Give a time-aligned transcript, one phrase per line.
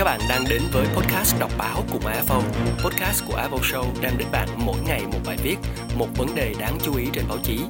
[0.00, 2.42] Các bạn đang đến với podcast đọc báo cùng AFO.
[2.84, 5.56] Podcast của AFO Show đem đến bạn mỗi ngày một bài viết,
[5.94, 7.60] một vấn đề đáng chú ý trên báo chí.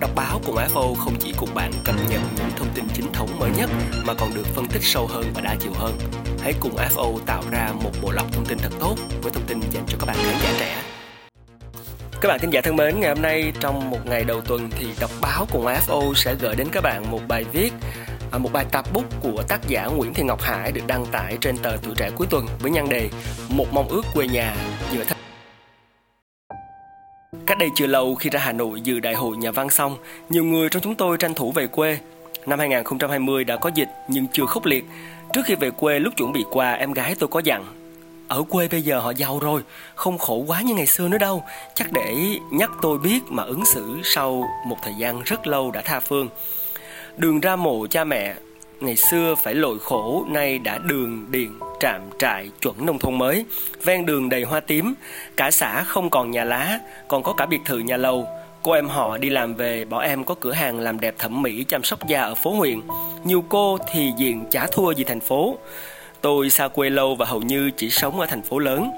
[0.00, 3.38] Đọc báo cùng AFO không chỉ cùng bạn cập nhật những thông tin chính thống
[3.38, 3.70] mới nhất
[4.06, 5.98] mà còn được phân tích sâu hơn và đa chiều hơn.
[6.42, 9.60] Hãy cùng AFO tạo ra một bộ lọc thông tin thật tốt với thông tin
[9.60, 10.82] dành cho các bạn khán giả trẻ.
[12.20, 14.86] Các bạn thính giả thân mến, ngày hôm nay trong một ngày đầu tuần thì
[15.00, 17.72] đọc báo cùng AFO sẽ gửi đến các bạn một bài viết
[18.32, 21.38] À, một bài tập bút của tác giả Nguyễn Thị Ngọc Hải được đăng tải
[21.40, 23.10] trên tờ Tuổi Trẻ cuối tuần với nhan đề
[23.48, 24.56] Một mong ước quê nhà
[24.92, 25.18] giữa thành
[27.46, 29.96] Cách đây chưa lâu khi ra Hà Nội dự đại hội nhà văn xong,
[30.28, 31.98] nhiều người trong chúng tôi tranh thủ về quê.
[32.46, 34.84] Năm 2020 đã có dịch nhưng chưa khốc liệt.
[35.32, 37.64] Trước khi về quê lúc chuẩn bị qua, em gái tôi có dặn
[38.28, 39.62] ở quê bây giờ họ giàu rồi,
[39.94, 41.44] không khổ quá như ngày xưa nữa đâu.
[41.74, 42.14] Chắc để
[42.52, 46.28] nhắc tôi biết mà ứng xử sau một thời gian rất lâu đã tha phương.
[47.16, 48.34] Đường ra mộ cha mẹ.
[48.80, 53.44] Ngày xưa phải lội khổ, nay đã đường điện trạm, trại, chuẩn nông thôn mới.
[53.84, 54.94] Ven đường đầy hoa tím,
[55.36, 58.28] cả xã không còn nhà lá, còn có cả biệt thự nhà lầu.
[58.62, 61.64] Cô em họ đi làm về bỏ em có cửa hàng làm đẹp thẩm mỹ
[61.68, 62.80] chăm sóc da ở phố huyện
[63.24, 65.58] nhiều cô thì diện chả thua gì thành phố.
[66.20, 68.90] Tôi xa quê lâu và hầu như chỉ sống ở thành phố lớn.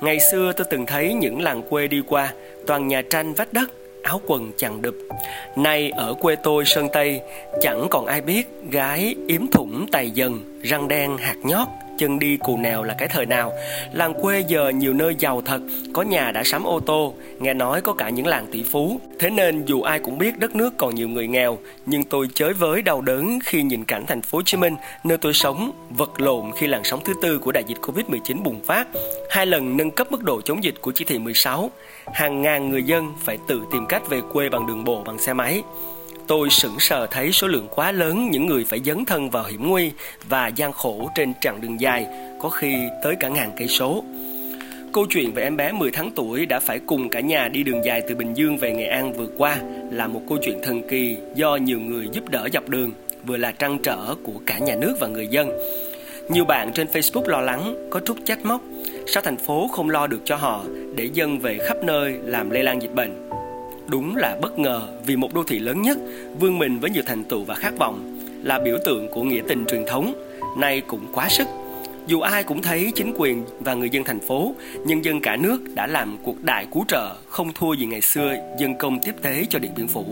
[0.00, 2.32] Ngày xưa tôi từng thấy những làng quê đi qua,
[2.66, 3.70] toàn nhà tranh vách đất
[4.02, 5.08] áo quần chằng đực.
[5.56, 7.20] Nay ở quê tôi sơn tây,
[7.60, 11.68] chẳng còn ai biết gái yếm thủng tài dần, răng đen hạt nhót
[12.02, 13.52] chân đi cù nào là cái thời nào.
[13.92, 15.60] Làng quê giờ nhiều nơi giàu thật,
[15.92, 19.00] có nhà đã sắm ô tô, nghe nói có cả những làng tỷ phú.
[19.18, 22.52] Thế nên dù ai cũng biết đất nước còn nhiều người nghèo, nhưng tôi chới
[22.52, 26.20] với đau đớn khi nhìn cảnh thành phố Hồ Chí Minh, nơi tôi sống, vật
[26.20, 28.86] lộn khi làn sóng thứ tư của đại dịch Covid-19 bùng phát.
[29.30, 31.70] Hai lần nâng cấp mức độ chống dịch của chỉ thị 16
[32.12, 35.32] hàng ngàn người dân phải tự tìm cách về quê bằng đường bộ, bằng xe
[35.32, 35.62] máy
[36.32, 39.68] tôi sững sờ thấy số lượng quá lớn những người phải dấn thân vào hiểm
[39.68, 39.90] nguy
[40.28, 42.06] và gian khổ trên chặng đường dài,
[42.40, 44.04] có khi tới cả ngàn cây số.
[44.92, 47.84] Câu chuyện về em bé 10 tháng tuổi đã phải cùng cả nhà đi đường
[47.84, 49.56] dài từ Bình Dương về Nghệ An vừa qua
[49.90, 52.90] là một câu chuyện thần kỳ do nhiều người giúp đỡ dọc đường,
[53.26, 55.50] vừa là trăn trở của cả nhà nước và người dân.
[56.28, 58.60] Nhiều bạn trên Facebook lo lắng, có chút trách móc,
[59.06, 60.64] sao thành phố không lo được cho họ
[60.94, 63.31] để dân về khắp nơi làm lây lan dịch bệnh.
[63.86, 65.98] Đúng là bất ngờ vì một đô thị lớn nhất,
[66.38, 69.64] vươn mình với nhiều thành tựu và khát vọng, là biểu tượng của nghĩa tình
[69.66, 70.14] truyền thống,
[70.58, 71.48] nay cũng quá sức.
[72.06, 74.54] Dù ai cũng thấy chính quyền và người dân thành phố,
[74.86, 78.34] nhân dân cả nước đã làm cuộc đại cứu trợ không thua gì ngày xưa
[78.58, 80.04] dân công tiếp tế cho Điện Biên Phủ.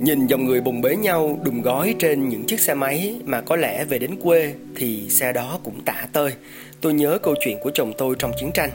[0.00, 3.56] Nhìn dòng người bùng bế nhau đùm gói trên những chiếc xe máy mà có
[3.56, 6.32] lẽ về đến quê thì xe đó cũng tả tơi.
[6.80, 8.70] Tôi nhớ câu chuyện của chồng tôi trong chiến tranh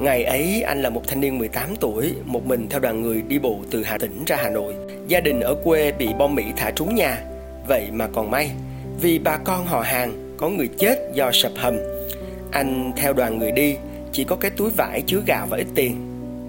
[0.00, 3.38] Ngày ấy anh là một thanh niên 18 tuổi, một mình theo đoàn người đi
[3.38, 4.74] bộ từ Hà Tĩnh ra Hà Nội.
[5.08, 7.22] Gia đình ở quê bị bom Mỹ thả trúng nhà,
[7.68, 8.50] vậy mà còn may,
[9.00, 11.76] vì bà con họ hàng có người chết do sập hầm.
[12.50, 13.76] Anh theo đoàn người đi,
[14.12, 15.96] chỉ có cái túi vải chứa gạo và ít tiền.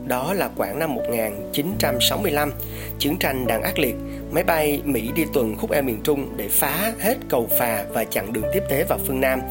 [0.07, 2.51] Đó là khoảng năm 1965,
[2.99, 3.95] chiến tranh đang ác liệt,
[4.31, 8.03] máy bay Mỹ đi tuần khúc eo miền Trung để phá hết cầu phà và
[8.03, 9.41] chặn đường tiếp tế vào phương Nam.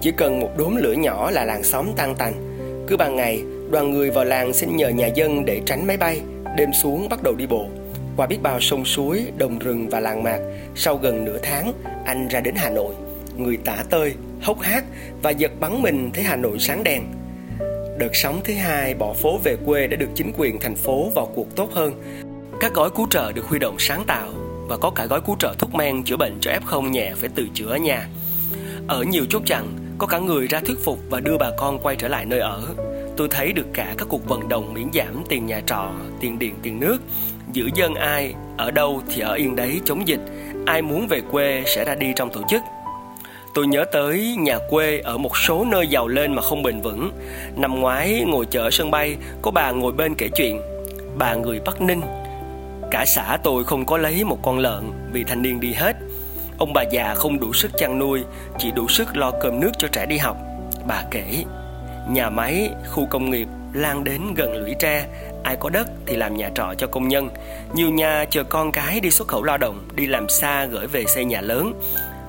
[0.00, 2.55] Chỉ cần một đốm lửa nhỏ là làng xóm tan tành
[2.86, 6.20] cứ ban ngày, đoàn người vào làng xin nhờ nhà dân để tránh máy bay,
[6.56, 7.66] đêm xuống bắt đầu đi bộ.
[8.16, 10.38] Qua biết bao sông suối, đồng rừng và làng mạc,
[10.74, 11.72] sau gần nửa tháng,
[12.04, 12.94] anh ra đến Hà Nội.
[13.36, 14.84] Người tả tơi, hốc hác
[15.22, 17.02] và giật bắn mình thấy Hà Nội sáng đèn.
[17.98, 21.26] Đợt sóng thứ hai bỏ phố về quê đã được chính quyền thành phố vào
[21.34, 21.92] cuộc tốt hơn.
[22.60, 24.28] Các gói cứu trợ được huy động sáng tạo
[24.68, 27.46] và có cả gói cứu trợ thuốc men chữa bệnh cho F0 nhẹ phải tự
[27.54, 28.08] chữa ở nhà.
[28.88, 29.66] Ở nhiều chốt chặn,
[29.98, 32.62] có cả người ra thuyết phục và đưa bà con quay trở lại nơi ở.
[33.16, 35.90] Tôi thấy được cả các cuộc vận động miễn giảm tiền nhà trọ,
[36.20, 36.98] tiền điện, tiền nước.
[37.52, 40.20] Giữ dân ai, ở đâu thì ở yên đấy chống dịch.
[40.66, 42.62] Ai muốn về quê sẽ ra đi trong tổ chức.
[43.54, 47.10] Tôi nhớ tới nhà quê ở một số nơi giàu lên mà không bền vững.
[47.56, 50.60] Năm ngoái ngồi chợ sân bay, có bà ngồi bên kể chuyện.
[51.18, 52.00] Bà người Bắc Ninh.
[52.90, 54.82] Cả xã tôi không có lấy một con lợn
[55.12, 55.96] vì thanh niên đi hết
[56.58, 58.24] Ông bà già không đủ sức chăn nuôi,
[58.58, 60.36] chỉ đủ sức lo cơm nước cho trẻ đi học.
[60.86, 61.44] Bà kể,
[62.08, 65.06] nhà máy, khu công nghiệp lan đến gần lũy tre,
[65.44, 67.28] ai có đất thì làm nhà trọ cho công nhân.
[67.74, 71.04] Nhiều nhà chờ con cái đi xuất khẩu lao động, đi làm xa gửi về
[71.06, 71.72] xây nhà lớn.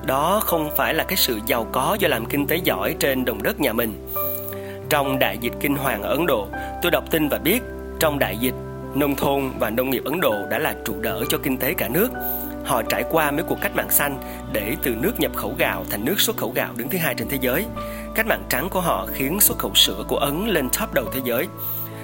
[0.06, 3.42] Đó không phải là cái sự giàu có do làm kinh tế giỏi trên đồng
[3.42, 4.12] đất nhà mình.
[4.88, 6.48] Trong đại dịch kinh hoàng ở Ấn Độ,
[6.82, 7.60] tôi đọc tin và biết
[8.00, 8.54] trong đại dịch,
[8.94, 11.88] nông thôn và nông nghiệp Ấn Độ đã là trụ đỡ cho kinh tế cả
[11.88, 12.08] nước.
[12.68, 14.20] Họ trải qua mấy cuộc cách mạng xanh
[14.52, 17.28] để từ nước nhập khẩu gạo thành nước xuất khẩu gạo đứng thứ hai trên
[17.28, 17.66] thế giới.
[18.14, 21.20] Cách mạng trắng của họ khiến xuất khẩu sữa của Ấn lên top đầu thế
[21.24, 21.46] giới.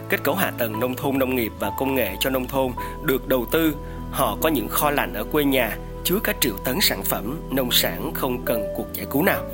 [0.08, 2.72] Kết cấu hạ tầng nông thôn nông nghiệp và công nghệ cho nông thôn
[3.02, 3.74] được đầu tư.
[4.10, 7.72] Họ có những kho lạnh ở quê nhà, chứa cả triệu tấn sản phẩm nông
[7.72, 9.44] sản không cần cuộc giải cứu nào.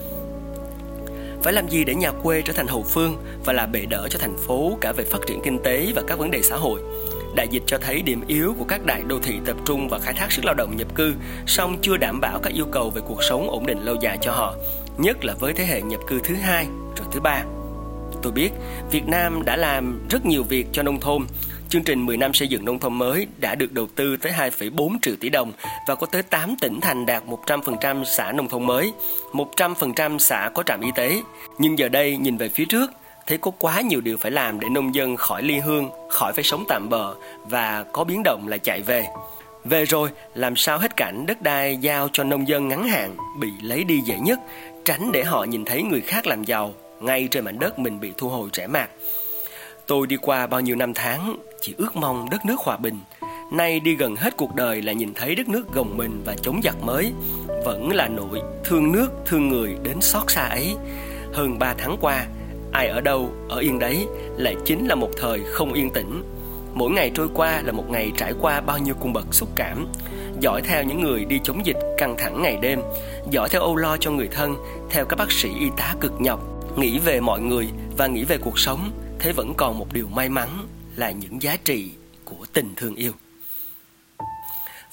[1.43, 4.19] Phải làm gì để nhà quê trở thành hậu phương và là bệ đỡ cho
[4.19, 6.81] thành phố cả về phát triển kinh tế và các vấn đề xã hội?
[7.35, 10.15] Đại dịch cho thấy điểm yếu của các đại đô thị tập trung và khai
[10.15, 11.15] thác sức lao động nhập cư,
[11.47, 14.33] song chưa đảm bảo các yêu cầu về cuộc sống ổn định lâu dài cho
[14.33, 14.55] họ,
[14.99, 16.67] nhất là với thế hệ nhập cư thứ hai
[16.97, 17.43] rồi thứ ba.
[18.23, 18.51] Tôi biết
[18.91, 21.23] Việt Nam đã làm rất nhiều việc cho nông thôn.
[21.69, 24.97] Chương trình 10 năm xây dựng nông thôn mới đã được đầu tư tới 2,4
[25.03, 25.53] triệu tỷ đồng
[25.87, 28.93] và có tới 8 tỉnh thành đạt 100% xã nông thôn mới,
[29.33, 31.23] 100% xã có trạm y tế.
[31.59, 32.91] Nhưng giờ đây nhìn về phía trước,
[33.31, 36.45] thấy có quá nhiều điều phải làm để nông dân khỏi ly hương, khỏi phải
[36.45, 39.07] sống tạm bờ và có biến động là chạy về.
[39.65, 43.49] Về rồi, làm sao hết cảnh đất đai giao cho nông dân ngắn hạn bị
[43.63, 44.39] lấy đi dễ nhất,
[44.85, 48.13] tránh để họ nhìn thấy người khác làm giàu ngay trên mảnh đất mình bị
[48.19, 48.89] thu hồi trẻ mạc.
[49.87, 52.99] Tôi đi qua bao nhiêu năm tháng chỉ ước mong đất nước hòa bình.
[53.53, 56.61] Nay đi gần hết cuộc đời là nhìn thấy đất nước gồng mình và chống
[56.65, 57.13] giặc mới.
[57.65, 60.77] Vẫn là nỗi thương nước, thương người đến xót xa ấy.
[61.33, 62.27] Hơn 3 tháng qua,
[62.73, 64.07] ai ở đâu, ở yên đấy
[64.37, 66.23] lại chính là một thời không yên tĩnh.
[66.75, 69.87] Mỗi ngày trôi qua là một ngày trải qua bao nhiêu cung bậc xúc cảm.
[70.41, 72.81] Dõi theo những người đi chống dịch căng thẳng ngày đêm,
[73.31, 74.57] dõi theo âu lo cho người thân,
[74.91, 76.41] theo các bác sĩ y tá cực nhọc,
[76.77, 78.91] nghĩ về mọi người và nghĩ về cuộc sống
[79.21, 80.49] thế vẫn còn một điều may mắn
[80.97, 81.91] là những giá trị
[82.25, 83.13] của tình thương yêu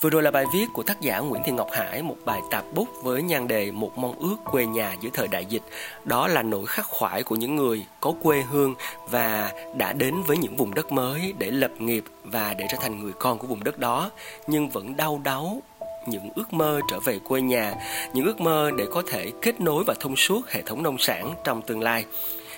[0.01, 2.65] Vừa rồi là bài viết của tác giả Nguyễn Thị Ngọc Hải, một bài tạp
[2.73, 5.61] bút với nhan đề Một mong ước quê nhà giữa thời đại dịch.
[6.05, 8.75] Đó là nỗi khắc khoải của những người có quê hương
[9.09, 12.99] và đã đến với những vùng đất mới để lập nghiệp và để trở thành
[12.99, 14.11] người con của vùng đất đó,
[14.47, 15.61] nhưng vẫn đau đáu
[16.07, 17.73] những ước mơ trở về quê nhà,
[18.13, 21.33] những ước mơ để có thể kết nối và thông suốt hệ thống nông sản
[21.43, 22.05] trong tương lai.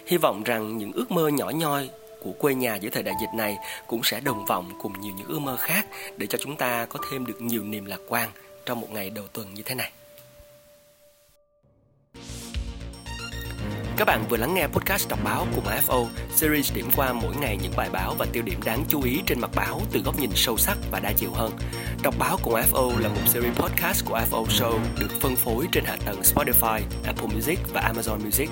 [0.07, 1.89] Hy vọng rằng những ước mơ nhỏ nhoi
[2.19, 3.57] của quê nhà giữa thời đại dịch này
[3.87, 5.85] cũng sẽ đồng vọng cùng nhiều những ước mơ khác
[6.17, 8.29] để cho chúng ta có thêm được nhiều niềm lạc quan
[8.65, 9.91] trong một ngày đầu tuần như thế này.
[13.99, 17.57] Các bạn vừa lắng nghe podcast đọc báo cùng AFO, series điểm qua mỗi ngày
[17.61, 20.29] những bài báo và tiêu điểm đáng chú ý trên mặt báo từ góc nhìn
[20.35, 21.51] sâu sắc và đa chiều hơn.
[22.03, 25.83] Đọc báo cùng AFO là một series podcast của AFO Show được phân phối trên
[25.85, 28.49] hạ tầng Spotify, Apple Music và Amazon Music.